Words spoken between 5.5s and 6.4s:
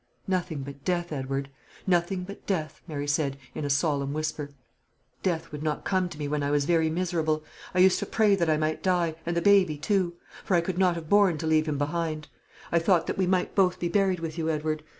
would not come to me